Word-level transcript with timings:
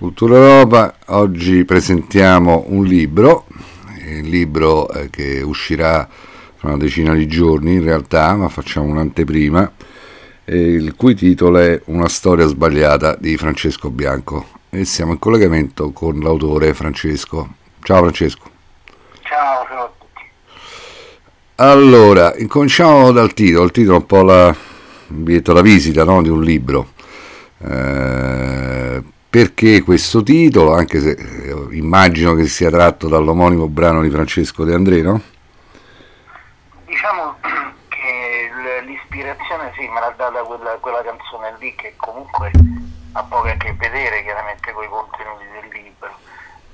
Cultura 0.00 0.36
Europa, 0.36 0.94
oggi 1.08 1.62
presentiamo 1.66 2.64
un 2.68 2.86
libro, 2.86 3.44
il 4.06 4.30
libro 4.30 4.88
eh, 4.88 5.10
che 5.10 5.42
uscirà 5.42 6.08
fra 6.56 6.68
una 6.68 6.78
decina 6.78 7.12
di 7.12 7.26
giorni 7.26 7.74
in 7.74 7.82
realtà, 7.82 8.34
ma 8.34 8.48
facciamo 8.48 8.86
un'anteprima, 8.86 9.70
il 10.46 10.94
cui 10.96 11.14
titolo 11.14 11.58
è 11.58 11.78
Una 11.84 12.08
storia 12.08 12.46
sbagliata 12.46 13.14
di 13.14 13.36
Francesco 13.36 13.90
Bianco 13.90 14.46
e 14.70 14.86
siamo 14.86 15.12
in 15.12 15.18
collegamento 15.18 15.90
con 15.90 16.18
l'autore 16.20 16.72
Francesco. 16.72 17.56
Ciao 17.82 17.98
Francesco. 18.00 18.50
Ciao, 19.20 19.66
ciao 19.68 19.84
a 19.84 19.92
tutti. 19.98 20.22
Allora, 21.56 22.34
incominciamo 22.38 23.12
dal 23.12 23.34
titolo, 23.34 23.66
il 23.66 23.70
titolo 23.70 23.98
è 23.98 24.00
un 24.00 24.06
po' 24.06 24.22
la, 24.22 24.48
il 24.48 25.14
biglietto 25.14 25.52
da 25.52 25.60
visita 25.60 26.04
no? 26.04 26.22
di 26.22 26.30
un 26.30 26.40
libro. 26.40 26.92
Eh, 27.58 28.69
perché 29.30 29.82
questo 29.82 30.24
titolo, 30.24 30.74
anche 30.74 30.98
se 30.98 31.10
eh, 31.12 31.76
immagino 31.76 32.34
che 32.34 32.46
sia 32.46 32.68
tratto 32.68 33.06
dall'omonimo 33.06 33.68
brano 33.68 34.02
di 34.02 34.10
Francesco 34.10 34.64
De 34.64 34.74
André, 34.74 35.02
no? 35.02 35.20
Diciamo 36.84 37.36
che 37.86 38.50
l'ispirazione 38.84 39.72
sì, 39.76 39.86
me 39.86 40.00
l'ha 40.00 40.12
data 40.16 40.42
quella, 40.42 40.76
quella 40.80 41.04
canzone 41.04 41.54
lì 41.60 41.72
che 41.76 41.94
comunque 41.96 42.50
ha 43.12 43.22
poco 43.22 43.46
a 43.46 43.52
che 43.52 43.72
vedere 43.74 44.24
chiaramente 44.24 44.72
con 44.72 44.82
i 44.82 44.88
contenuti 44.88 45.44
del 45.52 45.80
libro. 45.80 46.10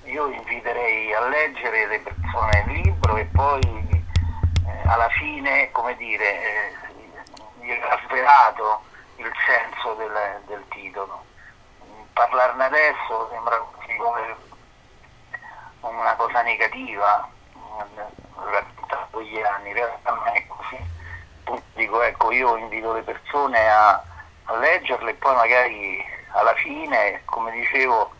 Io 0.04 0.28
inviterei 0.28 1.12
a 1.12 1.28
leggere 1.28 1.88
le 1.88 2.00
persone 2.00 2.64
il 2.68 2.80
libro 2.80 3.16
e 3.18 3.28
poi 3.34 3.60
eh, 3.60 4.88
alla 4.88 5.10
fine, 5.10 5.68
come 5.72 5.94
dire, 5.96 6.72
eh, 7.60 7.80
ha 7.82 8.00
svelato 8.06 8.80
il 9.16 9.30
senso 9.44 9.94
del, 9.98 10.40
del 10.46 10.64
titolo 10.70 11.25
parlarne 12.16 12.64
adesso 12.64 13.28
sembra 13.30 13.58
come 13.58 14.34
una 15.80 16.14
cosa 16.14 16.40
negativa, 16.40 17.28
da 18.88 19.06
quegli 19.10 19.38
anni, 19.38 19.68
in 19.68 19.74
realtà 19.74 20.12
non 20.12 20.26
è 20.32 20.46
così. 20.46 21.62
Dico, 21.74 22.02
ecco, 22.02 22.32
io 22.32 22.56
invito 22.56 22.94
le 22.94 23.02
persone 23.02 23.68
a, 23.68 24.02
a 24.44 24.56
leggerle 24.56 25.10
e 25.10 25.14
poi 25.14 25.34
magari 25.34 26.02
alla 26.32 26.54
fine, 26.54 27.20
come 27.26 27.52
dicevo, 27.52 28.10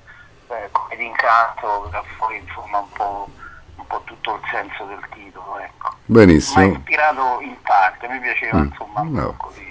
eh, 0.49 0.69
come 0.71 0.97
d'incanto 0.97 1.89
da 1.91 2.03
fuori 2.17 2.37
insomma 2.37 2.79
un 2.79 2.93
po', 2.93 3.29
un 3.77 3.87
po', 3.87 4.03
tutto 4.05 4.35
il 4.35 4.49
senso 4.51 4.85
del 4.85 5.05
titolo. 5.11 5.59
Ecco. 5.59 5.95
Benissimo. 6.05 6.67
Mi 6.67 6.75
ha 6.75 6.77
ispirato 6.77 7.39
in 7.41 7.57
parte, 7.63 8.09
mi 8.09 8.21
piaceva 8.21 8.59
mm. 8.59 8.65
insomma 8.65 9.01
un 9.01 9.13
no. 9.13 9.27
po' 9.27 9.47
così. 9.47 9.65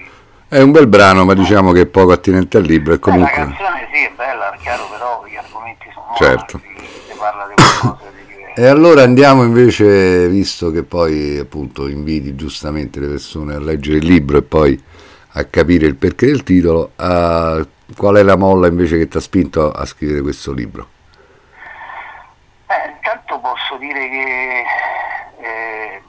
È 0.47 0.61
un 0.61 0.71
bel 0.71 0.87
brano, 0.87 1.25
ma 1.25 1.33
diciamo 1.33 1.71
che 1.71 1.81
è 1.81 1.85
poco 1.85 2.11
attinente 2.11 2.57
al 2.57 2.63
libro. 2.63 2.93
E 2.93 2.99
comunque... 2.99 3.31
Eh, 3.31 3.39
la 3.39 3.45
canzone 3.45 3.74
sì, 3.95 4.03
è 4.03 4.11
bella, 4.11 4.51
è 4.51 4.57
chiaro, 4.57 4.89
però 4.89 5.25
gli 5.25 5.37
argomenti 5.37 5.89
sono 5.93 6.13
certo. 6.17 6.61
Morti, 6.61 6.85
si 6.85 7.17
parla 7.17 7.47
di 7.47 7.53
qualcosa 7.55 8.09
di 8.11 8.25
diverso. 8.27 8.59
E 8.59 8.65
allora 8.65 9.03
andiamo 9.03 9.43
invece, 9.43 10.27
visto 10.27 10.69
che 10.69 10.83
poi 10.83 11.37
appunto 11.37 11.87
inviti 11.87 12.35
giustamente 12.35 12.99
le 12.99 13.07
persone 13.07 13.55
a 13.55 13.59
leggere 13.59 13.97
il 13.97 14.05
libro 14.05 14.37
e 14.37 14.41
poi 14.41 14.83
a 15.37 15.45
capire 15.45 15.85
il 15.85 15.95
perché 15.95 16.25
del 16.25 16.43
titolo, 16.43 16.91
a... 16.97 17.65
qual 17.95 18.15
è 18.15 18.23
la 18.23 18.35
molla 18.35 18.67
invece 18.67 18.97
che 18.97 19.07
ti 19.07 19.15
ha 19.15 19.21
spinto 19.21 19.71
a 19.71 19.85
scrivere 19.85 20.21
questo 20.21 20.51
libro? 20.51 20.89
Eh, 22.67 22.91
intanto 22.95 23.39
posso 23.39 23.77
dire 23.77 24.09
che 24.09 24.63
eh, 25.39 26.01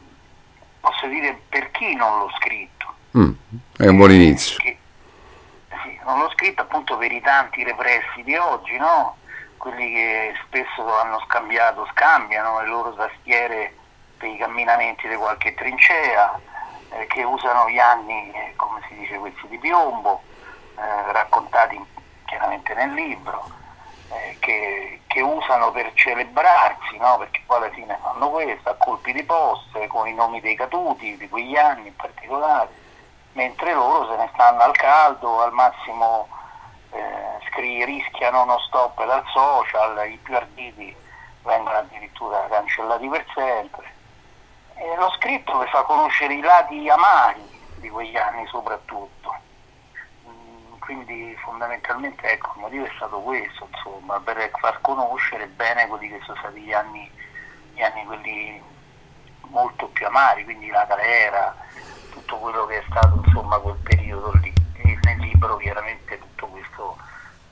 posso 0.81 1.07
dire 1.07 1.41
per 1.49 1.71
chi 1.71 1.95
non 1.95 2.19
l'ho 2.19 2.31
scritto 2.41 2.77
Mm, 3.17 3.31
è 3.79 3.87
un 3.87 3.97
buon 3.97 4.13
inizio. 4.13 4.57
Che, 4.59 4.69
sì, 4.69 4.76
non 6.07 6.21
l'ho 6.21 6.31
scritto 6.31 6.63
appunto 6.63 6.97
per 6.97 7.11
i 7.11 7.21
tanti 7.21 7.65
repressi 7.65 8.23
di 8.23 8.37
oggi, 8.37 8.77
no? 8.77 9.17
quelli 9.57 9.93
che 9.93 10.35
spesso 10.47 10.95
hanno 10.99 11.21
scambiato, 11.27 11.87
scambiano 11.91 12.61
le 12.61 12.69
loro 12.69 12.95
tastiere 12.95 13.75
per 14.17 14.29
i 14.29 14.37
camminamenti 14.37 15.09
di 15.09 15.17
qualche 15.17 15.55
trincea, 15.55 16.41
eh, 16.91 17.07
che 17.09 17.25
usano 17.25 17.69
gli 17.69 17.79
anni, 17.79 18.31
eh, 18.31 18.53
come 18.55 18.81
si 18.89 18.95
dice, 18.95 19.19
questi 19.19 19.49
di 19.49 19.59
piombo, 19.59 20.23
eh, 20.77 21.13
raccontati 21.13 21.85
chiaramente 22.25 22.73
nel 22.75 22.93
libro, 22.93 23.51
eh, 24.13 24.37
che, 24.39 25.01
che, 25.09 25.21
usano 25.21 25.73
per 25.73 25.91
celebrarsi, 25.95 26.97
no? 26.99 27.19
perché 27.19 27.43
poi 27.47 27.57
alla 27.57 27.71
fine 27.71 27.99
fanno 28.01 28.31
questo, 28.31 28.71
a 28.71 28.75
colpi 28.75 29.13
di 29.13 29.25
poste, 29.25 29.89
con 29.89 30.07
i 30.07 30.15
nomi 30.15 30.41
dei 30.41 30.55
caduti, 30.55 31.17
di 31.17 31.29
quegli 31.29 31.57
anni 31.57 31.89
in 31.89 31.97
particolare 31.97 32.85
mentre 33.37 33.75
loro 33.75 34.09
se 34.09 34.17
ne 34.17 34.31
stanno 34.33 34.63
al 34.63 34.75
caldo, 34.77 35.43
al 35.43 35.53
massimo 35.53 36.27
eh, 36.91 37.39
scri- 37.49 37.85
rischiano 37.85 38.43
uno 38.43 38.59
stop 38.61 39.05
dal 39.05 39.23
social, 39.33 40.09
i 40.09 40.17
più 40.17 40.35
arditi 40.35 40.97
vengono 41.43 41.77
addirittura 41.77 42.47
cancellati 42.49 43.09
per 43.09 43.25
sempre. 43.35 43.95
E 44.75 44.97
lo 44.97 45.11
scritto 45.11 45.59
che 45.59 45.67
fa 45.67 45.83
conoscere 45.83 46.35
i 46.35 46.41
lati 46.41 46.89
amari 46.89 47.47
di 47.77 47.91
quegli 47.91 48.17
anni 48.17 48.47
soprattutto. 48.47 49.35
Mm, 50.27 50.79
quindi 50.79 51.37
fondamentalmente 51.45 52.31
ecco, 52.31 52.53
il 52.55 52.61
motivo 52.63 52.85
è 52.87 52.93
stato 52.97 53.21
questo, 53.21 53.69
insomma, 53.71 54.19
per 54.19 54.51
far 54.59 54.81
conoscere 54.81 55.47
bene 55.47 55.87
quelli 55.87 56.09
che 56.09 56.21
sono 56.25 56.39
stati 56.39 56.61
gli 56.61 56.73
anni, 56.73 57.11
gli 57.75 57.83
anni 57.83 58.05
quelli 58.07 58.63
molto 59.49 59.89
più 59.89 60.07
amari, 60.07 60.45
quindi 60.45 60.69
la 60.69 60.85
galera, 60.85 61.55
tutto 62.17 62.39
quello 62.39 62.65
che 62.67 62.79
è 62.79 62.85
stato 62.89 63.21
insomma 63.25 63.59
quel 63.59 63.77
periodo 63.83 64.33
lì. 64.41 64.53
E 64.77 64.99
nel 65.03 65.19
libro 65.19 65.57
chiaramente 65.57 66.19
tutto 66.19 66.47
questo 66.47 66.97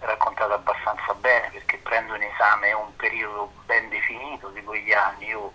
è 0.00 0.06
raccontato 0.06 0.54
abbastanza 0.54 1.12
bene 1.14 1.50
perché 1.50 1.76
prendo 1.78 2.14
in 2.14 2.22
esame 2.22 2.72
un 2.72 2.94
periodo 2.97 3.52
ben 3.66 3.88
definito 3.91 4.48
di 4.48 4.62
quegli 4.64 4.92
anni. 4.92 5.26
Io 5.26 5.52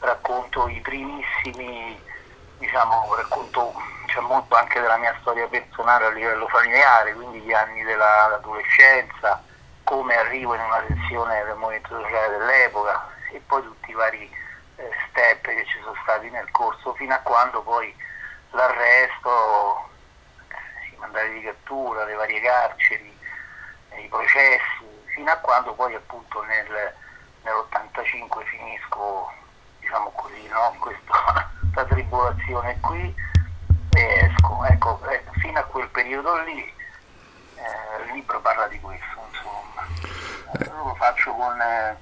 racconto 0.00 0.68
i 0.68 0.80
primissimi, 0.80 2.00
diciamo, 2.58 3.14
racconto 3.14 3.74
c'è 4.06 4.20
molto 4.20 4.54
anche 4.54 4.80
della 4.80 4.96
mia 4.96 5.14
storia 5.20 5.46
personale 5.48 6.06
a 6.06 6.10
livello 6.10 6.48
familiare, 6.48 7.12
quindi 7.12 7.40
gli 7.40 7.52
anni 7.52 7.82
dell'adolescenza, 7.82 9.42
come 9.84 10.16
arrivo 10.16 10.54
in 10.54 10.60
una 10.60 10.82
sezione 10.88 11.44
del 11.44 11.56
movimento 11.56 12.00
sociale 12.00 12.38
dell'epoca 12.38 13.08
e 13.32 13.40
poi 13.46 13.62
tutti 13.62 13.90
i 13.90 13.94
vari 13.94 14.30
eh, 14.76 14.90
step 15.08 15.42
che 15.42 15.64
ci 15.66 15.78
sono 15.82 15.94
stati 16.02 16.30
nel 16.30 16.50
corso 16.50 16.94
fino 16.94 17.14
a 17.14 17.18
quando 17.18 17.60
poi 17.62 17.94
l'arresto, 18.50 19.88
i 20.92 20.96
mandati 20.98 21.32
di 21.32 21.42
cattura, 21.42 22.04
le 22.04 22.14
varie 22.14 22.40
carceri, 22.40 23.18
i 23.96 24.08
processi, 24.08 24.84
fino 25.06 25.30
a 25.30 25.36
quando 25.36 25.72
poi 25.74 25.94
appunto 25.94 26.42
nel, 26.42 26.94
nell'85 27.42 28.44
finisco, 28.44 29.32
diciamo 29.80 30.10
così, 30.10 30.46
no? 30.48 30.74
questa 30.78 31.84
tribolazione 31.84 32.78
qui 32.80 33.14
e 33.90 34.30
esco. 34.30 34.64
Ecco, 34.64 35.00
eh, 35.08 35.24
fino 35.38 35.58
a 35.58 35.64
quel 35.64 35.88
periodo 35.88 36.42
lì 36.42 36.60
eh, 37.56 38.02
il 38.06 38.12
libro 38.12 38.40
parla 38.40 38.66
di 38.68 38.80
questo, 38.80 39.20
insomma. 39.30 39.86
Eh. 40.58 40.64
Lo 40.70 40.94
faccio 40.96 41.32
con, 41.32 41.60
eh, 41.60 41.96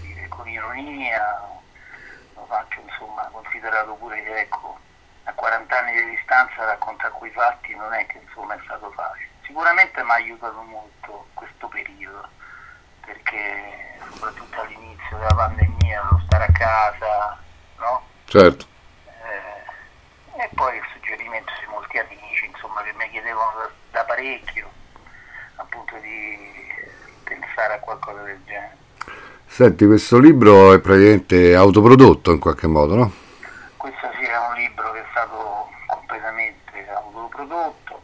dire, 0.00 0.28
con 0.28 0.48
ironia, 0.48 1.48
lo 2.34 2.44
faccio 2.46 2.80
insomma 2.80 3.28
considerato 3.32 3.94
pure 3.94 4.22
che 4.22 4.40
ecco, 4.40 4.78
a 5.28 5.32
40 5.34 5.78
anni 5.78 5.92
di 5.92 6.16
distanza 6.16 6.64
raccontare 6.64 7.12
quei 7.12 7.30
fatti 7.30 7.74
non 7.74 7.92
è 7.92 8.06
che 8.06 8.18
insomma 8.24 8.54
è 8.54 8.60
stato 8.64 8.90
facile. 8.92 9.28
Sicuramente 9.44 10.02
mi 10.02 10.10
ha 10.10 10.14
aiutato 10.14 10.60
molto 10.62 11.26
questo 11.34 11.68
periodo, 11.68 12.28
perché 13.04 13.98
soprattutto 14.10 14.60
all'inizio 14.60 15.16
della 15.16 15.34
pandemia, 15.34 16.08
lo 16.10 16.22
stare 16.26 16.44
a 16.44 16.52
casa, 16.52 17.38
no? 17.78 18.02
Certo. 18.24 18.66
Eh, 19.06 20.42
e 20.42 20.50
poi 20.54 20.76
il 20.76 20.84
suggerimento 20.92 21.52
di 21.60 21.66
molti 21.66 21.98
amici, 21.98 22.46
insomma, 22.46 22.82
che 22.82 22.92
mi 22.94 23.08
chiedevano 23.10 23.58
da, 23.58 23.70
da 23.90 24.04
parecchio, 24.04 24.70
appunto 25.56 25.96
di 25.98 26.36
pensare 27.24 27.74
a 27.74 27.78
qualcosa 27.80 28.22
del 28.22 28.42
genere. 28.44 28.76
Senti, 29.46 29.86
questo 29.86 30.18
libro 30.18 30.72
è 30.72 30.78
praticamente 30.78 31.54
autoprodotto 31.54 32.30
in 32.32 32.38
qualche 32.38 32.66
modo, 32.66 32.94
no? 32.94 33.12
Questo 33.76 34.10
sì 34.18 34.24
è 34.24 34.36
un 34.36 34.54
libro 34.54 34.92
che 34.92 35.00
è 35.00 35.06
stato 35.10 35.70
completamente 35.86 36.88
autoprodotto, 36.90 38.02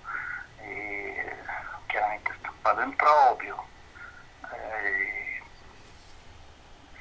e 0.59 1.37
chiaramente 1.87 2.33
stampato 2.38 2.81
in 2.81 2.97
proprio. 2.97 3.67
Eh, 4.53 5.43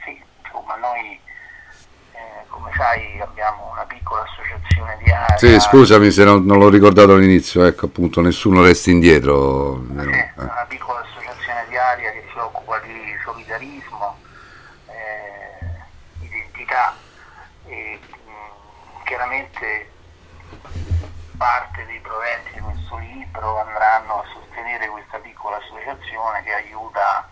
sì, 0.03 0.21
insomma 0.43 0.75
noi 0.75 1.19
eh, 2.11 2.45
come 2.49 2.71
sai 2.83 3.17
abbiamo 3.21 3.69
una 3.71 3.85
piccola 3.85 4.23
associazione 4.23 4.97
di 5.01 5.09
area. 5.09 5.37
Sì, 5.37 5.57
scusami 5.57 6.11
se 6.11 6.25
non, 6.25 6.43
non 6.43 6.59
l'ho 6.59 6.67
ricordato 6.67 7.13
all'inizio, 7.13 7.63
ecco 7.63 7.85
appunto 7.85 8.19
nessuno 8.19 8.61
resti 8.61 8.91
indietro. 8.91 9.85
Sì, 9.87 10.09
eh. 10.09 10.31
una 10.35 10.65
piccola 10.67 10.99
associazione 10.99 11.65
di 11.69 11.77
area 11.77 12.11
che 12.11 12.25
si 12.29 12.37
occupa 12.37 12.79
di 12.79 13.15
solidarismo, 13.23 14.17
eh, 14.87 16.25
identità 16.25 16.93
e 17.67 17.99
chiaramente 19.05 19.89
parte 21.37 21.85
dei 21.85 21.99
proventi 22.01 22.51
di 22.53 22.59
questo 22.59 22.97
libro 22.97 23.59
andranno 23.61 24.19
a 24.19 24.25
sostenere 24.33 24.87
questa 24.87 25.19
piccola 25.19 25.55
associazione 25.55 26.43
che 26.43 26.51
aiuta 26.51 27.29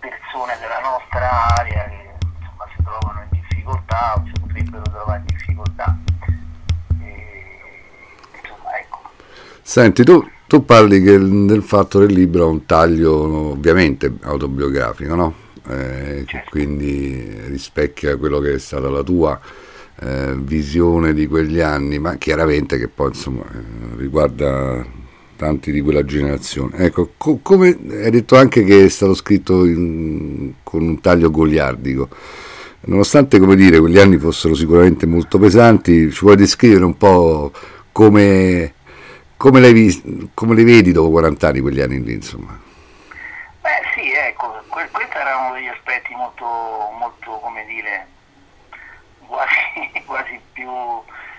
persone 0.00 0.58
della 0.60 0.80
nostra 0.80 1.46
area 1.56 1.84
che 1.88 2.14
insomma, 2.38 2.66
si 2.76 2.82
trovano 2.82 3.22
in 3.22 3.28
difficoltà 3.30 4.22
potrebbero 4.56 4.82
trovare 4.90 5.22
difficoltà. 5.26 5.98
E, 7.00 7.14
insomma, 8.40 8.78
ecco. 8.78 8.98
Senti, 9.62 10.04
tu, 10.04 10.26
tu 10.46 10.64
parli 10.64 11.02
che, 11.02 11.18
del 11.18 11.62
fatto 11.62 11.98
che 11.98 12.06
il 12.06 12.14
libro 12.14 12.44
ha 12.44 12.48
un 12.48 12.64
taglio 12.64 13.50
ovviamente 13.52 14.12
autobiografico, 14.22 15.14
no? 15.14 15.34
Eh, 15.68 16.22
certo. 16.26 16.50
quindi 16.50 17.28
rispecchia 17.48 18.16
quello 18.16 18.38
che 18.38 18.54
è 18.54 18.58
stata 18.58 18.88
la 18.88 19.02
tua 19.02 19.38
eh, 19.98 20.36
visione 20.36 21.12
di 21.12 21.26
quegli 21.26 21.58
anni, 21.58 21.98
ma 21.98 22.16
chiaramente 22.16 22.78
che 22.78 22.86
poi 22.86 23.08
insomma, 23.08 23.42
eh, 23.42 23.96
riguarda 23.96 24.86
tanti 25.34 25.72
di 25.72 25.80
quella 25.80 26.04
generazione. 26.04 26.76
Ecco, 26.78 27.12
co- 27.16 27.40
come 27.42 27.76
hai 27.90 28.10
detto 28.10 28.36
anche 28.36 28.62
che 28.62 28.84
è 28.84 28.88
stato 28.88 29.14
scritto 29.14 29.64
in, 29.64 30.52
con 30.62 30.82
un 30.82 31.00
taglio 31.00 31.30
goliardico. 31.30 32.08
Nonostante, 32.82 33.38
come 33.38 33.56
dire, 33.56 33.80
quegli 33.80 33.98
anni 33.98 34.16
fossero 34.16 34.54
sicuramente 34.54 35.06
molto 35.06 35.38
pesanti, 35.38 36.10
ci 36.12 36.20
puoi 36.20 36.36
descrivere 36.36 36.84
un 36.84 36.96
po' 36.96 37.50
come, 37.90 38.74
come, 39.36 39.60
le, 39.60 40.30
come 40.34 40.54
le 40.54 40.62
vedi 40.64 40.92
dopo 40.92 41.10
40 41.10 41.48
anni 41.48 41.60
quegli 41.60 41.80
anni 41.80 42.02
lì, 42.02 42.12
insomma? 42.14 42.58
Beh 43.60 43.82
sì, 43.94 44.12
ecco, 44.12 44.62
que- 44.68 44.88
questi 44.92 45.16
erano 45.16 45.54
degli 45.54 45.66
aspetti 45.66 46.14
molto, 46.14 46.44
molto 46.96 47.30
come 47.40 47.64
dire, 47.66 48.06
quasi, 49.26 49.56
quasi 50.06 50.40
più 50.52 50.70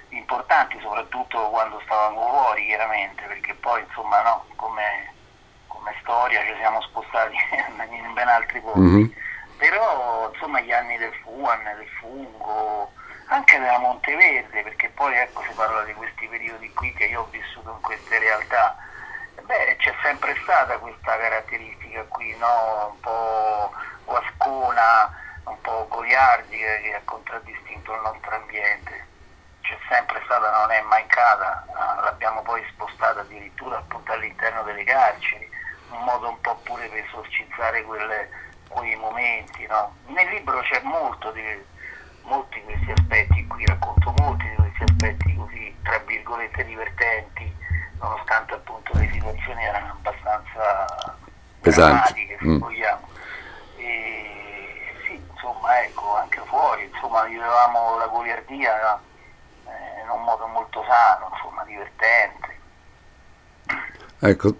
importanti, 0.10 0.78
soprattutto 0.81 1.50
quando 1.50 1.80
stavamo 1.86 2.28
fuori 2.28 2.66
chiaramente, 2.66 3.24
perché 3.28 3.54
poi 3.54 3.81
insomma 3.88 4.22
no, 4.24 4.45
come, 4.56 5.13
come 5.68 5.94
storia 6.01 6.42
ci 6.42 6.56
siamo 6.60 6.81
spostati 6.81 7.36
in 7.95 8.13
ben 8.13 8.28
altri 8.28 8.60
posti. 8.60 8.80
Mm-hmm. 8.80 9.06
Però 9.57 10.30
insomma 10.31 10.62
gli 10.62 10.71
anni 10.71 10.98
del 10.98 11.13
FUAN, 11.24 11.63
del 11.63 11.88
Fungo, 12.00 12.92
anche 13.27 13.59
della 13.59 13.80
Monteverde, 13.80 14.63
perché 14.63 14.89
poi 14.89 15.15
ecco 15.18 15.42
si 15.44 15.54
parla 15.54 15.83
di 15.83 15.94
questi 15.94 16.27
periodi 16.27 16.71
qui 16.74 16.94
che 16.94 17.06
io 17.06 17.21
ho 17.21 17.27
vissuto 17.31 17.71
in 17.71 17.81
queste 17.81 18.19
realtà. 18.19 18.77
Beh, 19.42 19.75
c'è 19.80 19.94
sempre 20.01 20.36
stata 20.44 20.77
questa 20.77 21.18
caratteristica 21.18 22.04
qui, 22.04 22.36
no? 22.38 22.92
un 22.92 23.00
po' 23.00 23.71
guascona, 24.06 25.12
un 25.45 25.60
po' 25.62 25.88
goliardica 25.89 26.75
che 26.81 26.95
ha 26.95 27.01
contraddistinto 27.03 27.94
il 27.94 28.01
nostro 28.01 28.36
ambiente. 28.36 29.06
C'è 29.62 29.77
sempre 29.89 30.21
stata, 30.25 30.50
non 30.51 30.71
è 30.71 30.81
mancata, 30.81 31.65
ah, 31.74 32.01
l'abbiamo 32.01 32.42
poi 32.42 32.63
spostata 32.71 33.21
addirittura 33.21 33.77
appunto 33.77 34.12
all'interno 34.13 34.63
delle 34.63 34.83
carceri, 34.83 35.50
un 35.92 36.03
modo 36.03 36.30
un 36.30 36.39
po' 36.42 36.56
pure 36.63 36.88
per 36.88 37.03
esorcizzare 37.03 37.83
quelle, 37.83 38.30
quei 38.67 38.95
momenti. 38.95 39.65
No? 39.67 39.95
Nel 40.07 40.27
libro 40.29 40.59
c'è 40.61 40.81
molto 40.83 41.31
di, 41.31 41.41
molti 42.23 42.59
di 42.59 42.73
questi 42.73 42.91
aspetti, 42.91 43.47
qui 43.47 43.65
racconto 43.65 44.13
molti 44.17 44.47
di 44.49 44.55
questi 44.55 44.83
aspetti 44.83 45.35
così, 45.35 45.75
tra 45.83 45.97
virgolette, 46.05 46.65
divertenti, 46.65 47.55
nonostante 47.99 48.53
appunto 48.53 48.91
le 48.97 49.09
situazioni 49.11 49.63
erano 49.63 49.93
abbastanza 49.93 51.17
pesanti, 51.61 52.27
se 52.27 52.45
mm. 52.45 52.57
vogliamo 52.57 53.07
insomma, 55.67 55.83
ecco, 55.83 56.15
anche 56.15 56.41
fuori, 56.45 56.83
insomma, 56.83 57.23
vivevamo 57.23 57.97
la 57.97 58.07
goliardia 58.07 58.99
eh, 59.65 60.01
in 60.03 60.09
un 60.09 60.23
modo 60.23 60.47
molto 60.47 60.83
sano, 60.87 61.29
insomma, 61.33 61.63
divertente. 61.63 62.55
Ecco, 64.19 64.55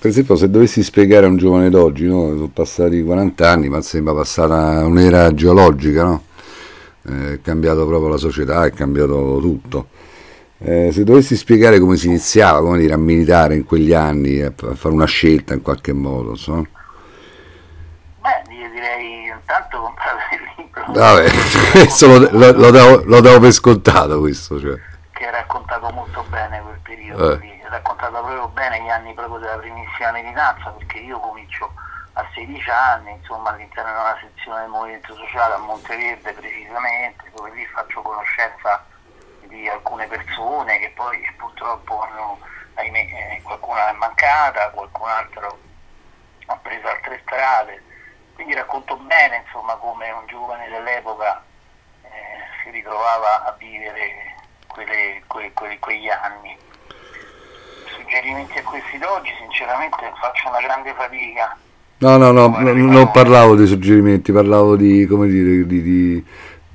per 0.00 0.08
esempio 0.08 0.34
se 0.34 0.48
dovessi 0.48 0.82
spiegare 0.82 1.26
a 1.26 1.28
un 1.28 1.36
giovane 1.36 1.68
d'oggi, 1.68 2.06
no? 2.06 2.28
sono 2.30 2.48
passati 2.48 3.02
40 3.02 3.50
anni, 3.50 3.68
ma 3.68 3.82
sembra 3.82 4.14
passata 4.14 4.82
un'era 4.86 5.34
geologica, 5.34 6.04
no? 6.04 6.22
Eh, 7.06 7.34
è 7.34 7.40
cambiato 7.42 7.86
proprio 7.86 8.08
la 8.08 8.16
società, 8.16 8.64
è 8.64 8.72
cambiato 8.72 9.38
tutto. 9.42 9.88
Eh, 10.56 10.90
se 10.90 11.04
dovessi 11.04 11.36
spiegare 11.36 11.78
come 11.78 11.96
si 11.96 12.06
iniziava 12.06 12.62
come 12.62 12.78
dire, 12.78 12.94
a 12.94 12.96
militare 12.96 13.56
in 13.56 13.64
quegli 13.64 13.92
anni, 13.92 14.40
a 14.40 14.52
fare 14.56 14.94
una 14.94 15.04
scelta 15.04 15.52
in 15.52 15.60
qualche 15.60 15.92
modo, 15.92 16.34
so? 16.34 16.66
intanto 19.50 19.80
comprate 19.80 20.34
il 20.34 20.40
libro. 20.56 20.92
Vabbè, 20.92 22.28
lo, 22.30 22.38
lo, 22.38 22.58
lo, 22.58 22.70
davo, 22.70 23.02
lo, 23.04 23.20
davo, 23.20 23.40
per 23.40 23.52
scontato 23.52 24.20
questo. 24.20 24.58
Cioè. 24.58 24.78
Che 25.20 25.26
ha 25.26 25.32
raccontato 25.32 25.90
molto 25.90 26.22
bene 26.30 26.62
quel 26.62 26.78
periodo, 26.78 27.38
eh. 27.38 27.60
ha 27.62 27.68
raccontato 27.68 28.10
proprio 28.10 28.48
bene 28.48 28.80
gli 28.80 28.88
anni 28.88 29.12
proprio 29.12 29.38
della 29.38 29.58
primissima 29.58 30.12
militanza, 30.12 30.70
perché 30.70 30.96
io 30.96 31.20
comincio 31.20 31.70
a 32.14 32.26
16 32.32 32.70
anni, 32.70 33.10
insomma 33.12 33.50
all'interno 33.50 33.92
di 33.92 33.98
una 33.98 34.18
sezione 34.18 34.60
del 34.60 34.70
Movimento 34.70 35.14
Sociale 35.14 35.52
a 35.52 35.58
Monteverde 35.58 36.32
precisamente, 36.32 37.30
dove 37.34 37.50
lì 37.50 37.66
faccio 37.66 38.00
conoscenza 38.00 38.82
di 39.42 39.68
alcune 39.68 40.06
persone 40.06 40.78
che 40.78 40.90
poi 40.96 41.20
purtroppo 41.36 42.00
hanno, 42.00 42.38
ahimè, 42.76 42.98
eh, 42.98 43.40
qualcuna 43.42 43.90
è 43.90 43.92
mancata, 43.92 44.70
qualcun 44.70 45.06
altro 45.06 45.58
ha 46.46 46.56
preso 46.56 46.88
altre 46.88 47.20
strade 47.26 47.82
quindi 48.40 48.54
racconto 48.54 48.96
bene 48.96 49.42
insomma, 49.44 49.74
come 49.74 50.10
un 50.12 50.26
giovane 50.26 50.66
dell'epoca 50.70 51.44
eh, 52.04 52.08
si 52.62 52.70
ritrovava 52.70 53.44
a 53.44 53.52
vivere 53.58 54.29
quelle, 54.72 55.22
que, 55.26 55.50
que, 55.54 55.78
quegli 55.78 56.08
anni. 56.08 56.56
Suggerimenti 57.96 58.58
a 58.58 58.62
questi 58.62 58.98
d'oggi 58.98 59.30
sinceramente 59.38 60.12
faccio 60.20 60.48
una 60.48 60.60
grande 60.60 60.94
fatica. 60.94 61.56
No, 61.98 62.16
no, 62.16 62.30
no, 62.30 62.48
no 62.48 62.72
non 62.72 63.10
parlavo 63.10 63.54
di 63.54 63.66
suggerimenti, 63.66 64.32
parlavo 64.32 64.76
di, 64.76 65.06
come 65.06 65.28
dire, 65.28 65.66
di, 65.66 65.82
di 65.82 66.26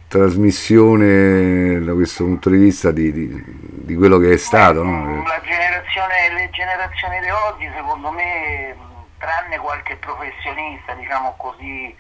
trasmissione 0.08 1.80
da 1.84 1.94
questo 1.94 2.24
punto 2.24 2.50
di 2.50 2.58
vista 2.58 2.92
di, 2.92 3.12
di, 3.12 3.44
di 3.48 3.96
quello 3.96 4.18
che 4.18 4.34
è 4.34 4.38
stato. 4.38 4.84
No? 4.84 5.24
La 5.24 5.42
generazione, 5.44 6.34
le 6.34 6.50
generazioni 6.52 7.20
di 7.22 7.30
oggi 7.30 7.70
secondo 7.76 8.12
me 8.12 8.76
tranne 9.18 9.58
qualche 9.58 9.96
professionista, 9.96 10.94
diciamo 10.94 11.34
così, 11.38 11.96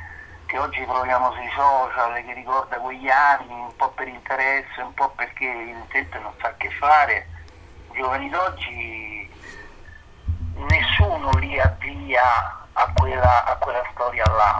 che 0.46 0.60
oggi 0.60 0.84
troviamo 0.86 1.32
sui 1.34 1.50
social, 1.56 2.24
che 2.24 2.34
ricorda 2.34 2.78
quegli 2.78 3.10
anni, 3.10 3.52
un 3.52 3.76
po' 3.76 3.90
per 3.92 4.08
interesse, 4.08 4.82
un 4.82 4.94
po' 4.94 5.10
perché 5.10 5.46
evidentemente 5.50 6.20
non 6.20 6.34
sa 6.40 6.54
che 6.58 6.70
fare, 6.72 7.28
i 7.92 7.96
giovani 7.96 8.30
d'oggi 8.30 9.30
nessuno 10.56 11.32
li 11.40 11.60
avvia 11.60 12.66
a 12.74 12.92
quella, 12.96 13.46
a 13.46 13.56
quella 13.56 13.84
storia 13.92 14.26
là, 14.28 14.60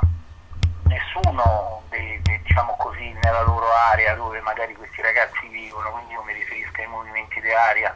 nessuno 0.86 1.84
de, 1.90 2.20
de, 2.24 2.42
diciamo 2.44 2.76
così, 2.78 3.12
nella 3.22 3.42
loro 3.42 3.72
area 3.72 4.16
dove 4.16 4.40
magari 4.42 4.74
questi 4.76 5.02
ragazzi 5.02 5.48
vivono, 5.48 5.92
quindi 5.92 6.14
io 6.14 6.24
mi 6.24 6.34
riferisco 6.34 6.82
ai 6.82 6.88
movimenti 6.88 7.40
di 7.42 7.52
area, 7.52 7.96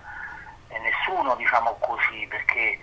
e 0.68 0.80
nessuno 0.80 1.36
diciamo 1.36 1.76
così 1.80 2.28
perché 2.30 2.80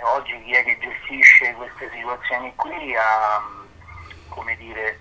oggi 0.00 0.42
chi 0.42 0.52
è 0.52 0.64
che 0.64 0.78
gestisce 0.78 1.54
queste 1.54 1.90
situazioni 1.90 2.54
qui 2.56 2.94
ha, 2.94 3.42
come 4.28 4.56
dire, 4.56 5.00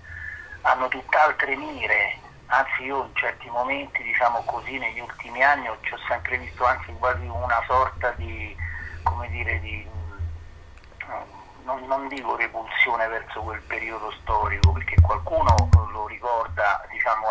hanno 0.62 0.88
tutt'altre 0.88 1.56
mire, 1.56 2.18
anzi 2.48 2.84
io 2.84 3.04
in 3.06 3.16
certi 3.16 3.50
momenti, 3.50 4.02
diciamo 4.04 4.44
così, 4.44 4.78
negli 4.78 5.00
ultimi 5.00 5.44
anni 5.44 5.68
ho, 5.68 5.78
ci 5.82 5.94
ho 5.94 6.00
sempre 6.08 6.38
visto 6.38 6.66
anzi 6.66 6.92
quasi 6.94 7.26
una 7.26 7.62
sorta 7.66 8.12
di, 8.12 8.56
come 9.04 9.30
dire, 9.30 9.60
di, 9.60 9.88
non, 11.64 11.86
non 11.86 12.08
dico 12.08 12.36
repulsione 12.36 13.08
verso 13.08 13.42
quel 13.42 13.62
periodo 13.62 14.12
storico, 14.22 14.72
perché 14.72 14.96
qualcuno 15.02 15.70
lo 15.92 16.08
ricorda, 16.08 16.86
diciamo, 16.90 17.28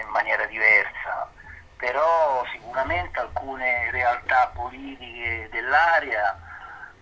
in 0.00 0.08
maniera 0.08 0.46
diversa, 0.46 1.30
però 1.76 2.44
sicuramente 2.52 3.18
alcune 3.18 3.90
realtà 3.90 4.50
politiche 4.54 5.48
dell'area 5.50 6.39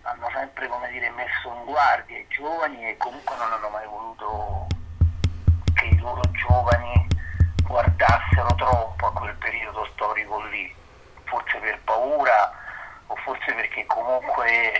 hanno 0.09 0.29
sempre 0.33 0.67
dire, 0.91 1.09
messo 1.11 1.53
in 1.53 1.65
guardia 1.65 2.17
i 2.17 2.27
giovani 2.29 2.89
e 2.89 2.97
comunque 2.97 3.35
non 3.35 3.53
hanno 3.53 3.69
mai 3.69 3.85
voluto 3.85 4.67
che 5.75 5.85
i 5.85 5.97
loro 5.99 6.21
giovani 6.31 7.07
guardassero 7.63 8.55
troppo 8.55 9.05
a 9.05 9.13
quel 9.13 9.35
periodo 9.35 9.87
storico 9.93 10.41
lì, 10.45 10.73
forse 11.25 11.59
per 11.59 11.79
paura 11.83 12.51
o 13.07 13.15
forse 13.17 13.53
perché 13.53 13.85
comunque 13.85 14.73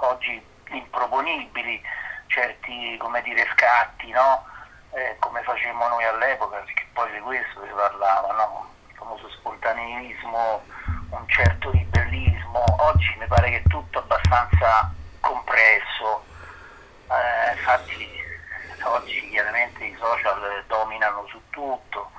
oggi 0.00 0.44
improponibili 0.70 1.80
certi 2.26 2.98
dire, 3.22 3.46
scatti, 3.52 4.10
no? 4.10 4.44
eh, 4.90 5.16
come 5.20 5.42
facevamo 5.42 5.86
noi 5.88 6.04
all'epoca, 6.04 6.58
perché 6.58 6.86
poi 6.92 7.12
di 7.12 7.20
questo 7.20 7.62
si 7.64 7.72
parlava, 7.72 8.32
no? 8.32 8.70
il 8.88 8.96
famoso 8.96 9.30
spontaneismo, 9.30 10.62
un 11.10 11.28
certo 11.28 11.70
ribellismo, 11.70 12.23
oggi 12.58 13.16
mi 13.18 13.26
pare 13.26 13.50
che 13.50 13.62
tutto 13.68 13.98
abbastanza 13.98 14.92
compresso, 15.20 16.24
eh, 17.08 17.52
infatti 17.56 18.22
oggi 18.82 19.28
chiaramente 19.30 19.84
i 19.84 19.96
social 19.98 20.64
dominano 20.66 21.26
su 21.28 21.40
tutto 21.50 22.10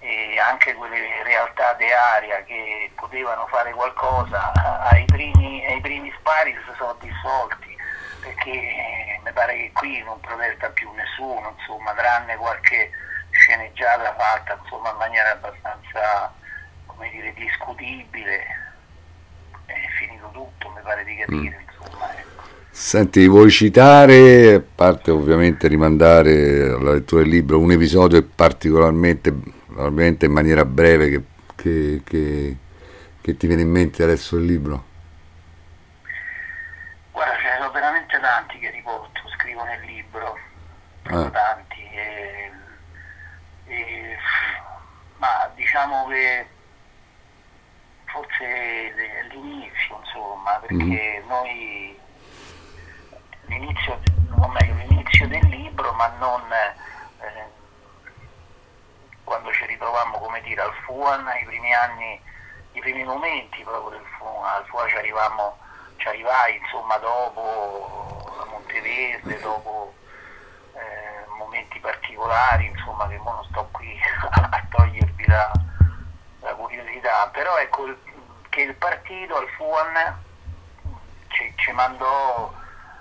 e 0.00 0.38
anche 0.38 0.74
quelle 0.74 1.22
realtà 1.24 1.72
di 1.74 1.90
area 1.90 2.42
che 2.44 2.92
potevano 2.94 3.46
fare 3.48 3.72
qualcosa 3.72 4.52
ai 4.90 5.04
primi, 5.06 5.64
ai 5.66 5.80
primi 5.80 6.12
spari 6.18 6.52
si 6.52 6.72
sono 6.76 6.96
dissolti 7.00 7.76
perché 8.20 9.20
mi 9.24 9.32
pare 9.32 9.56
che 9.56 9.70
qui 9.72 10.02
non 10.02 10.20
protesta 10.20 10.68
più 10.70 10.90
nessuno, 10.92 11.54
insomma, 11.58 11.92
tranne 11.94 12.36
qualche 12.36 12.90
sceneggiata 13.30 14.14
fatta 14.14 14.58
insomma, 14.62 14.90
in 14.90 14.96
maniera 14.96 15.30
abbastanza 15.32 16.32
dire, 17.10 17.32
discutibile. 17.34 18.67
Tutto, 20.32 20.68
mi 20.70 20.80
pare 20.82 21.04
di 21.04 21.16
capire, 21.16 21.56
mm. 21.58 21.80
insomma. 21.80 22.16
Ecco. 22.16 22.42
Senti, 22.70 23.26
vuoi 23.26 23.50
citare, 23.50 24.54
a 24.54 24.62
parte 24.74 25.10
ovviamente 25.10 25.68
rimandare 25.68 26.70
alla 26.70 26.92
lettura 26.92 27.22
del 27.22 27.30
libro, 27.30 27.58
un 27.58 27.72
episodio 27.72 28.22
particolarmente, 28.22 29.34
ovviamente 29.76 30.26
in 30.26 30.32
maniera 30.32 30.64
breve, 30.64 31.10
che, 31.10 31.22
che, 31.56 32.02
che, 32.04 32.56
che 33.20 33.36
ti 33.36 33.46
viene 33.46 33.62
in 33.62 33.70
mente 33.70 34.02
adesso 34.02 34.36
il 34.36 34.44
libro? 34.44 34.84
Guarda, 37.10 37.34
ce 37.36 37.48
ne 37.48 37.56
sono 37.58 37.70
veramente 37.72 38.20
tanti 38.20 38.58
che 38.58 38.70
riporto, 38.70 39.20
scrivo 39.36 39.64
nel 39.64 39.80
libro, 39.84 40.38
ah. 41.04 41.30
tanti. 41.30 41.80
E, 41.92 42.50
e, 43.66 44.16
ma 45.18 45.50
diciamo 45.56 46.06
che 46.06 46.46
forse 48.38 49.26
l'inizio, 49.30 50.00
insomma, 50.00 50.52
perché 50.60 50.74
mm-hmm. 50.74 51.26
noi 51.26 52.00
l'inizio, 53.46 54.00
meglio, 54.52 54.74
l'inizio 54.74 55.26
del 55.26 55.46
libro, 55.48 55.92
ma 55.92 56.06
non 56.18 56.42
eh, 56.52 57.46
quando 59.24 59.52
ci 59.52 59.66
ritrovammo 59.66 60.18
come 60.18 60.40
dire 60.42 60.62
al 60.62 60.72
FUAN, 60.84 61.26
i 61.40 61.44
primi 61.44 61.74
anni, 61.74 62.20
i 62.72 62.80
primi 62.80 63.02
momenti 63.02 63.62
proprio 63.62 63.98
del 63.98 64.06
FUAN, 64.18 64.44
al 64.44 64.66
FUAN 64.66 64.88
ci 64.88 64.96
arrivammo, 64.96 65.58
ci 65.96 66.08
arrivai 66.08 66.56
insomma 66.56 66.96
dopo 66.98 68.34
la 68.38 68.44
Monteverde, 68.44 69.40
dopo 69.40 69.94
eh, 70.74 71.28
momenti 71.36 71.80
particolari, 71.80 72.66
insomma 72.66 73.08
che 73.08 73.16
ora 73.16 73.32
non 73.32 73.44
sto 73.50 73.68
qui 73.72 73.98
a 74.30 74.62
togliervi 74.70 75.26
la, 75.26 75.50
la 76.40 76.54
curiosità, 76.54 77.28
però 77.32 77.58
ecco 77.58 78.06
che 78.58 78.62
il 78.64 78.74
partito 78.74 79.36
al 79.36 79.46
FUAN 79.56 80.18
ci, 81.28 81.52
ci 81.54 81.70
mandò 81.70 82.52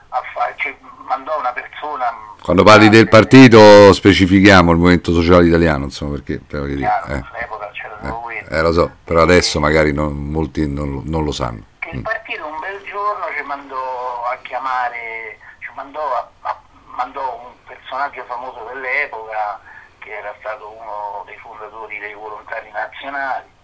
a 0.10 0.22
fare, 0.32 0.54
cioè, 0.58 0.76
mandò 1.08 1.40
una 1.40 1.52
persona... 1.52 2.14
Quando 2.44 2.62
parli 2.62 2.90
del 2.90 3.10
partito 3.10 3.92
specifichiamo 3.92 4.72
il 4.72 4.78
Movimento 4.78 5.12
Sociale 5.12 5.48
Italiano, 5.48 5.86
insomma, 5.86 6.12
perché... 6.12 6.42
Chiaro, 6.46 7.08
eh. 7.08 7.24
All'epoca 7.34 7.72
c'era 7.72 7.98
solo 8.02 8.30
eh, 8.30 8.46
eh, 8.50 8.62
lo 8.62 8.72
so, 8.72 8.92
però 9.04 9.24
adesso 9.24 9.60
magari 9.60 9.92
non, 9.94 10.14
molti 10.16 10.68
non, 10.68 11.02
non, 11.06 11.24
lo 11.24 11.32
sanno. 11.32 11.64
Che 11.80 11.90
il 11.90 12.00
mm. 12.00 12.04
partito 12.04 12.46
un 12.46 12.60
bel 12.60 12.80
giorno 12.84 13.26
ci 13.36 13.44
mandò 13.44 14.26
a 14.32 14.38
chiamare, 14.44 15.40
ci 15.58 15.72
mandò, 15.74 16.02
a, 16.14 16.30
a, 16.42 16.62
mandò 16.96 17.42
un 17.48 17.52
personaggio 17.66 18.24
famoso 18.26 18.70
dell'epoca, 18.72 19.60
che 19.98 20.12
era 20.12 20.34
stato 20.40 20.70
uno 20.70 21.24
dei 21.26 21.38
fondatori 21.38 21.98
dei 21.98 22.14
volontari 22.14 22.70
nazionali, 22.72 23.56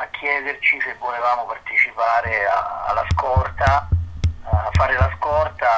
a 0.00 0.06
chiederci 0.10 0.80
se 0.80 0.96
volevamo 0.98 1.44
partecipare 1.44 2.46
a, 2.46 2.86
alla 2.86 3.04
scorta 3.12 3.88
a 4.50 4.70
fare 4.72 4.94
la 4.96 5.10
scorta 5.16 5.68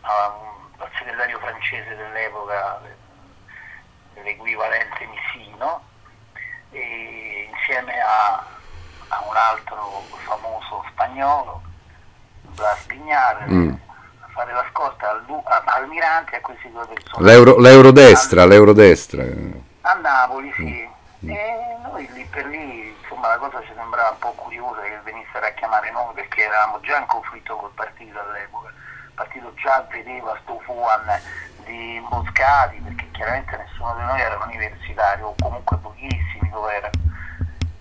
al 0.00 0.88
segretario 0.96 1.38
francese 1.38 1.94
dell'epoca, 1.94 2.80
l'equivalente 4.14 5.06
Missino, 5.06 5.82
e 6.70 7.48
insieme 7.52 7.92
a, 8.00 8.44
a, 9.08 9.24
un 9.28 9.36
altro 9.36 10.02
famoso 10.24 10.84
spagnolo, 10.90 11.62
Blas 12.54 12.84
Pignare, 12.84 13.44
mm. 13.46 13.74
a 14.20 14.28
fare 14.28 14.52
la 14.52 14.64
scorta 14.70 15.10
al, 15.10 15.42
al, 15.64 15.88
Mirante 15.88 16.36
a 16.36 16.40
questi 16.40 16.70
due 16.70 16.86
persone. 16.86 17.24
L'euro, 17.24 17.58
l'eurodestra, 17.58 18.46
l'eurodestra. 18.46 19.22
A 19.82 19.94
Napoli, 19.94 20.52
sì. 20.56 20.89
Mm. 21.22 21.30
E 21.30 21.76
noi 21.82 22.08
lì 22.12 22.24
per 22.24 22.46
lì, 22.46 22.96
insomma, 22.98 23.28
la 23.28 23.36
cosa 23.36 23.60
ci 23.62 23.72
sembrava 23.74 24.10
un 24.10 24.18
po' 24.18 24.32
curiosa 24.32 24.80
che 24.80 25.00
venissero 25.04 25.44
a 25.44 25.50
chiamare 25.50 25.90
noi 25.90 26.14
perché 26.14 26.44
eravamo 26.44 26.80
già 26.80 26.96
in 26.98 27.06
conflitto 27.06 27.56
col 27.56 27.72
partito 27.72 28.18
all'epoca. 28.18 28.68
Il 28.68 29.12
partito 29.14 29.52
già 29.54 29.86
vedeva 29.90 30.38
sto 30.42 30.58
fuan 30.60 31.04
di 31.64 31.96
imboscati 31.96 32.76
perché 32.78 33.10
chiaramente 33.10 33.54
nessuno 33.54 33.94
di 33.96 34.02
noi 34.02 34.20
era 34.20 34.38
universitario 34.42 35.26
o 35.26 35.34
comunque 35.38 35.76
pochissimi 35.76 36.48
lo 36.50 36.70
erano. 36.70 36.98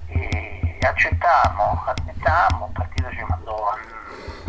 E 0.08 0.78
accettammo, 0.82 1.84
accettammo, 1.86 2.66
il 2.66 2.74
partito 2.74 3.10
ci 3.12 3.24
mandò 3.24 3.70
a 3.70 3.78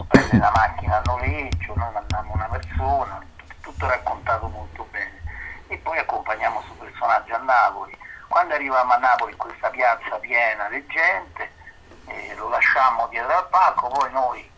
prendere 0.09 0.39
la 0.39 0.53
macchina 0.53 0.97
a 0.97 1.03
noleggio, 1.05 1.75
noi 1.77 1.93
mandammo 1.93 2.33
una 2.33 2.49
persona, 2.49 3.25
tutto 3.61 3.87
raccontato 3.87 4.49
molto 4.49 4.85
bene. 4.91 5.23
E 5.69 5.77
poi 5.77 5.99
accompagniamo 5.99 6.57
questo 6.57 6.75
personaggio 6.75 7.37
a 7.37 7.39
Napoli 7.39 7.97
quando 8.31 8.55
arrivavamo 8.55 8.93
a 8.93 8.99
Napoli 8.99 9.33
in 9.33 9.39
questa 9.39 9.71
piazza 9.71 10.17
piena 10.21 10.69
di 10.69 10.87
gente, 10.87 11.51
eh, 12.07 12.33
lo 12.37 12.49
lasciammo 12.49 13.09
dietro 13.09 13.37
al 13.37 13.49
palco, 13.49 13.89
poi 13.89 14.13
noi, 14.13 14.49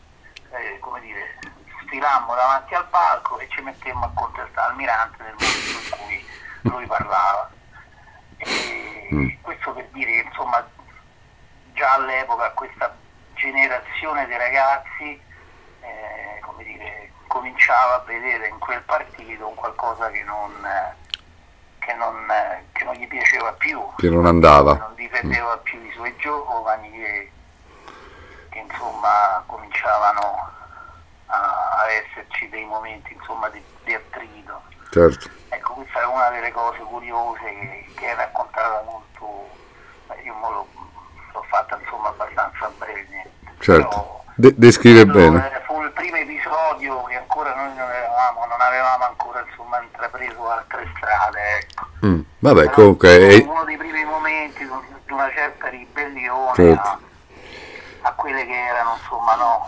eh, 0.50 0.78
come 0.78 1.00
dire, 1.00 1.38
stilammo 1.86 2.34
davanti 2.34 2.74
al 2.74 2.86
palco 2.88 3.38
e 3.38 3.48
ci 3.48 3.62
mettemmo 3.62 4.04
a 4.04 4.10
contestare 4.12 4.72
Almirante 4.72 5.22
nel 5.22 5.34
momento 5.38 5.70
in 5.70 5.90
cui 5.90 6.26
lui 6.70 6.86
parlava. 6.86 7.50
E 8.36 9.08
mm. 9.10 9.28
questo 9.40 9.72
per 9.72 9.86
dire 9.86 10.20
che 10.20 10.28
insomma 10.28 10.68
già 11.72 11.94
all'epoca 11.94 12.50
questa 12.50 12.94
generazione 13.32 14.26
di 14.26 14.36
ragazzi 14.36 15.22
eh, 15.80 16.40
come 16.42 16.62
dire, 16.62 17.10
cominciava 17.26 17.94
a 17.94 18.04
vedere 18.04 18.48
in 18.48 18.58
quel 18.58 18.82
partito 18.82 19.48
un 19.48 19.54
qualcosa 19.54 20.10
che 20.10 20.22
non, 20.24 20.52
che 21.84 21.94
non, 21.94 22.14
che 22.72 22.84
non 22.84 22.94
gli 22.94 23.06
piaceva 23.08 23.52
più, 23.52 23.80
che 23.96 24.08
non 24.08 24.26
andava, 24.26 24.74
non 24.74 24.94
difendeva 24.94 25.56
mm. 25.56 25.62
più 25.62 25.80
i 25.82 25.90
suoi 25.92 26.14
giovani 26.16 26.90
che, 26.90 27.30
che 28.50 28.58
insomma 28.58 29.42
cominciavano 29.46 30.50
a, 31.26 31.36
a, 31.36 31.90
esserci 31.90 32.48
dei 32.48 32.64
momenti 32.64 33.12
insomma, 33.12 33.48
di, 33.48 33.62
di 33.84 33.94
attrito. 33.94 34.62
Certo. 34.90 35.28
Ecco, 35.48 35.72
questa 35.74 36.00
è 36.02 36.06
una 36.06 36.30
delle 36.30 36.52
cose 36.52 36.78
curiose 36.78 37.42
che, 37.42 37.86
che 37.96 38.12
è 38.12 38.14
raccontata 38.14 38.82
molto, 38.84 39.48
io 40.22 40.34
l'ho, 40.38 40.66
l'ho 41.32 41.42
fatta 41.48 41.78
insomma 41.80 42.08
abbastanza 42.08 42.70
brevemente. 42.78 43.30
Certo. 43.58 44.20
De- 44.34 44.54
descrive 44.56 45.04
bene. 45.04 45.62
Fu 45.66 45.82
il 45.82 45.90
primo 45.92 46.16
episodio 46.16 47.02
che 47.04 47.16
ancora 47.16 47.54
noi 47.54 47.74
non 47.74 47.88
avevamo, 47.88 48.46
non 48.46 48.60
avevamo 48.60 49.04
ancora 49.04 49.44
insomma, 49.46 49.80
intrapreso 49.82 50.50
altre 50.50 50.90
strade. 50.96 51.66
Mm. 52.04 52.20
Vabbè, 52.38 52.70
comunque, 52.70 53.08
è 53.18 53.44
uno 53.46 53.64
dei 53.64 53.76
primi 53.76 54.04
momenti 54.04 54.64
di 54.64 55.12
una 55.12 55.30
certa 55.34 55.68
ribellione 55.68 56.54
certo. 56.54 56.80
a, 56.80 56.98
a, 58.02 58.12
quelle 58.12 58.44
che 58.44 58.52
erano 58.52 58.96
insomma, 59.00 59.34
no, 59.36 59.66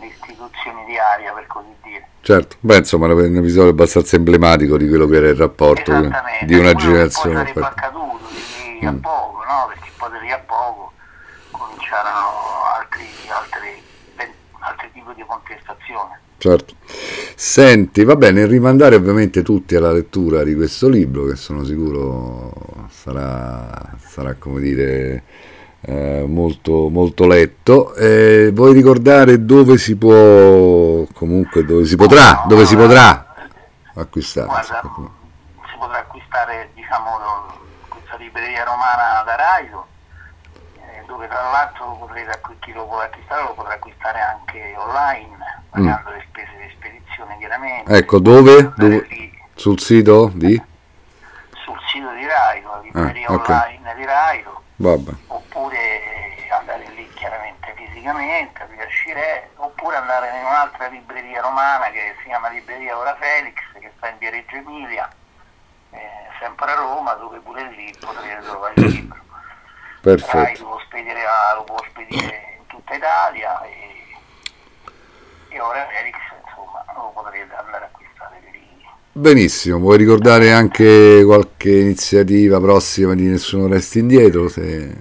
le 0.00 0.06
istituzioni 0.06 0.84
di 0.86 0.98
aria, 0.98 1.32
per 1.32 1.46
così 1.46 1.74
dire. 1.82 2.08
Certo, 2.22 2.56
beh, 2.60 2.76
insomma, 2.78 3.08
è 3.08 3.12
un 3.12 3.36
episodio 3.36 3.70
abbastanza 3.70 4.16
emblematico 4.16 4.76
di 4.76 4.88
quello 4.88 5.06
che 5.06 5.16
era 5.16 5.28
il 5.28 5.36
rapporto 5.36 5.92
di 6.42 6.54
una 6.54 6.74
generazione. 6.74 7.34
Poi 7.34 7.52
sarebbe 7.52 7.66
accaduto 7.66 8.26
di 8.28 8.78
lì 8.80 8.86
a 8.86 8.92
mm. 8.92 8.98
poco, 8.98 9.44
no? 9.44 9.66
perché 9.68 9.90
poi 9.96 10.10
di 10.12 10.18
lì 10.20 10.32
a 10.32 10.38
poco 10.38 10.92
cominciarono 11.50 12.64
altri, 12.78 13.06
altri 13.28 13.84
altri 14.66 14.90
tipi 14.92 15.14
di 15.14 15.24
contestazione. 15.26 16.20
Certo. 16.38 16.74
Senti, 17.34 18.04
va 18.04 18.16
bene, 18.16 18.46
rimandare 18.46 18.94
ovviamente 18.94 19.42
tutti 19.42 19.74
alla 19.74 19.92
lettura 19.92 20.44
di 20.44 20.54
questo 20.54 20.88
libro 20.88 21.24
che 21.24 21.36
sono 21.36 21.64
sicuro 21.64 22.52
sarà, 22.90 23.96
sarà 23.98 24.34
come 24.34 24.60
dire, 24.60 25.22
eh, 25.80 26.24
molto, 26.26 26.88
molto 26.88 27.26
letto. 27.26 27.94
Eh, 27.94 28.50
vuoi 28.52 28.74
ricordare 28.74 29.44
dove 29.44 29.78
si 29.78 29.96
può, 29.96 31.06
comunque 31.14 31.64
dove 31.64 31.84
si 31.86 31.96
potrà, 31.96 32.44
dove 32.46 32.66
si 32.66 32.76
potrà 32.76 33.34
acquistare? 33.94 34.46
Guarda, 34.46 34.80
si 34.82 35.76
potrà 35.78 35.98
acquistare 35.98 36.70
diciamo 36.74 37.18
questa 37.88 38.16
libreria 38.16 38.64
romana 38.64 39.22
da 39.24 39.36
Dove 41.06 41.28
tra 41.28 41.50
l'altro 41.50 41.96
potrete, 41.98 42.40
chi 42.60 42.72
lo 42.72 42.84
vuole 42.86 43.04
acquistare 43.04 43.42
lo 43.42 43.54
potrà 43.54 43.74
acquistare 43.74 44.20
anche 44.20 44.74
online, 44.76 45.62
pagando 45.70 46.10
mm. 46.10 46.12
le 46.12 46.24
spese 46.28 46.50
di 46.58 46.70
spedizione 46.76 47.38
chiaramente. 47.38 47.96
Ecco, 47.96 48.18
dove? 48.18 48.72
dove? 48.76 49.06
Sul 49.54 49.80
sito 49.80 50.30
di? 50.34 50.60
Sul 51.64 51.78
sito 51.86 52.10
di 52.12 52.26
Rairo, 52.26 52.70
la 52.70 52.80
libreria 52.80 53.28
ah, 53.28 53.34
okay. 53.34 53.76
online 53.76 53.94
di 53.94 54.04
Rairo. 54.04 54.62
Vabbè. 54.76 55.12
Oppure 55.28 55.78
andare 56.58 56.84
lì 56.94 57.08
chiaramente 57.14 57.72
fisicamente 57.76 58.62
a 58.62 58.66
riuscire, 58.66 59.50
oppure 59.56 59.96
andare 59.96 60.28
in 60.36 60.44
un'altra 60.44 60.88
libreria 60.88 61.40
romana 61.40 61.86
che 61.90 62.14
si 62.18 62.24
chiama 62.24 62.48
Libreria 62.48 62.98
Ora 62.98 63.16
Felix, 63.16 63.54
che 63.78 63.92
sta 63.96 64.08
in 64.08 64.18
via 64.18 64.30
Reggio 64.30 64.56
Emilia, 64.56 65.08
eh, 65.90 65.98
sempre 66.40 66.72
a 66.72 66.74
Roma, 66.74 67.12
dove 67.14 67.38
pure 67.38 67.68
lì 67.70 67.94
potrete 67.98 68.42
trovare 68.42 68.74
il 68.76 68.86
libro. 68.86 69.24
Perfetto. 70.14 70.68
lo, 70.68 70.80
spedire 70.86 71.24
a, 71.24 71.54
lo 71.56 71.64
può 71.64 71.78
spedire 71.90 72.58
in 72.58 72.66
tutta 72.66 72.94
Italia 72.94 73.60
e, 73.62 74.04
e 75.48 75.60
ora 75.60 75.86
Felix 75.88 76.14
insomma 76.44 76.84
lo 76.94 77.10
potrete 77.14 77.54
Benissimo, 79.16 79.78
vuoi 79.78 79.96
ricordare 79.96 80.52
anche 80.52 81.22
qualche 81.24 81.70
iniziativa 81.70 82.60
prossima 82.60 83.14
di 83.14 83.26
Nessuno 83.26 83.66
Resti 83.66 84.00
Indietro, 84.00 84.50
se, 84.50 84.94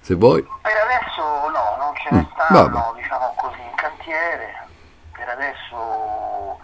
se 0.00 0.14
vuoi? 0.14 0.42
Per 0.62 0.72
adesso 0.72 1.20
no, 1.50 1.76
non 1.76 1.94
ce 1.96 2.08
ne 2.12 2.20
mm, 2.20 2.32
stanno, 2.32 2.94
diciamo 2.96 3.34
così, 3.36 3.60
in 3.60 3.74
cantiere. 3.76 4.66
Per 5.12 5.28
adesso 5.28 6.58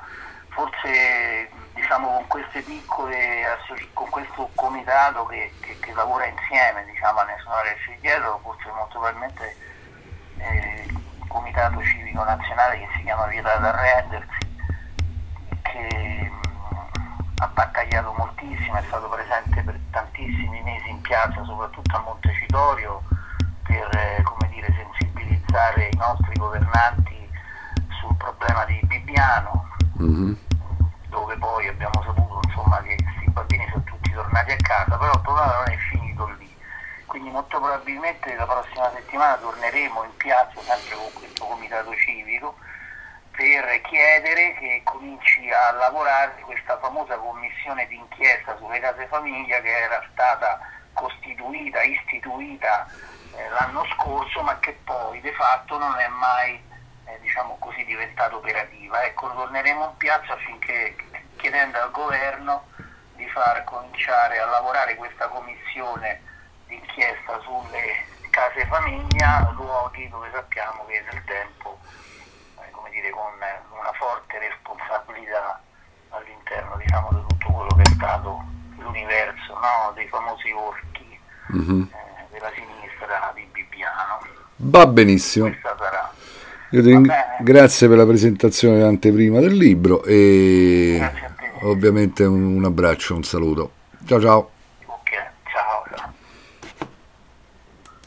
forse 0.48 1.45
diciamo 1.96 2.12
con 2.12 2.26
queste 2.26 2.60
piccole 2.60 3.42
con 3.94 4.10
questo 4.10 4.50
comitato 4.54 5.24
che, 5.26 5.50
che, 5.60 5.78
che 5.80 5.92
lavora 5.94 6.26
insieme 6.26 6.84
diciamo, 6.84 7.20
a 7.20 7.24
Resti 7.62 7.92
Indietro, 7.94 8.38
forse 8.42 8.70
molto 8.72 8.98
probabilmente 8.98 9.56
eh, 10.36 10.84
il 10.88 11.26
comitato 11.26 11.82
civico 11.82 12.22
nazionale 12.22 12.78
che 12.80 12.88
si 12.96 13.02
chiama 13.02 13.26
Vietata 13.28 13.72
Arrendersi, 13.72 14.38
che 15.62 16.30
ha 17.38 17.46
battagliato 17.48 18.12
moltissimo, 18.12 18.76
è 18.76 18.82
stato 18.86 19.08
presente 19.08 19.62
per 19.62 19.78
tantissimi 19.90 20.62
mesi 20.62 20.90
in 20.90 21.00
piazza, 21.00 21.42
soprattutto 21.44 21.96
a 21.96 22.00
Montecitorio, 22.00 23.02
per 23.62 23.88
eh, 23.96 24.22
dire, 24.50 24.74
sensibilizzare 24.74 25.88
i 25.90 25.96
nostri 25.96 26.34
governanti 26.34 27.26
sul 28.00 28.14
problema 28.16 28.64
di 28.66 28.78
Bibbiano, 28.84 29.68
mm-hmm. 30.00 30.45
Dove 31.16 31.34
poi 31.38 31.66
abbiamo 31.66 32.02
saputo 32.02 32.40
insomma, 32.44 32.82
che 32.82 32.94
questi 33.02 33.30
bambini 33.30 33.66
sono 33.70 33.82
tutti 33.84 34.10
tornati 34.10 34.52
a 34.52 34.56
casa, 34.58 34.98
però 34.98 35.12
il 35.14 35.20
problema 35.22 35.54
non 35.54 35.72
è 35.72 35.76
finito 35.90 36.26
lì. 36.38 36.54
Quindi 37.06 37.30
molto 37.30 37.58
probabilmente 37.58 38.34
la 38.34 38.44
prossima 38.44 38.90
settimana 38.94 39.36
torneremo 39.36 40.04
in 40.04 40.16
piazza 40.18 40.60
sempre 40.60 40.94
con 40.94 41.12
questo 41.14 41.46
comitato 41.46 41.94
civico 41.94 42.58
per 43.30 43.80
chiedere 43.82 44.54
che 44.58 44.82
cominci 44.84 45.50
a 45.50 45.72
lavorare 45.72 46.38
questa 46.42 46.78
famosa 46.78 47.16
commissione 47.16 47.86
d'inchiesta 47.86 48.56
sulle 48.58 48.80
case 48.80 49.06
famiglia 49.06 49.60
che 49.60 49.70
era 49.70 50.04
stata 50.12 50.60
costituita, 50.92 51.82
istituita 51.82 52.86
eh, 53.34 53.48
l'anno 53.50 53.86
scorso 53.96 54.42
ma 54.42 54.58
che 54.58 54.72
poi 54.84 55.20
de 55.20 55.32
fatto 55.32 55.78
non 55.78 55.96
è 55.98 56.08
mai 56.08 56.60
eh, 57.06 57.18
diciamo 57.20 57.56
così, 57.58 57.84
diventata 57.84 58.34
operativa. 58.34 59.04
Ecco, 59.04 59.32
torneremo 59.32 59.84
in 59.84 59.96
piazza 59.96 60.32
affinché 60.32 60.96
chiedendo 61.46 61.78
al 61.78 61.92
governo 61.92 62.66
di 63.14 63.24
far 63.28 63.62
cominciare 63.62 64.40
a 64.40 64.46
lavorare 64.46 64.96
questa 64.96 65.28
commissione 65.28 66.20
d'inchiesta 66.66 67.38
sulle 67.38 68.02
case 68.30 68.66
famiglia, 68.66 69.54
luoghi 69.54 70.08
dove 70.08 70.28
sappiamo 70.32 70.84
che 70.86 71.04
nel 71.08 71.22
tempo 71.24 71.78
dire, 72.90 73.10
con 73.10 73.30
una 73.78 73.92
forte 73.94 74.40
responsabilità 74.40 75.62
all'interno 76.10 76.76
diciamo, 76.78 77.10
di 77.10 77.22
tutto 77.28 77.52
quello 77.52 77.74
che 77.76 77.82
è 77.82 77.94
stato 77.94 78.42
l'universo 78.78 79.54
no? 79.54 79.92
dei 79.94 80.08
famosi 80.08 80.50
orchi 80.50 81.20
mm-hmm. 81.54 81.82
eh, 81.82 82.26
della 82.32 82.50
sinistra 82.56 83.30
di 83.36 83.46
Bibbiano. 83.52 84.18
Va 84.56 84.86
benissimo. 84.88 85.54
Ring- 86.70 87.42
grazie 87.42 87.86
per 87.86 87.96
la 87.98 88.06
presentazione 88.06 88.82
anteprima 88.82 89.38
del 89.38 89.54
libro 89.54 90.02
e 90.02 91.00
ovviamente 91.62 92.24
un, 92.24 92.64
abbraccio, 92.64 93.14
un 93.14 93.24
saluto. 93.24 93.70
Ciao 94.04 94.20
ciao. 94.20 94.55